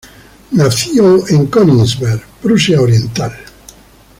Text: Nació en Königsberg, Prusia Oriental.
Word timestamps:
Nació 0.53 1.27
en 1.29 1.45
Königsberg, 1.51 2.23
Prusia 2.41 2.81
Oriental. 2.81 3.33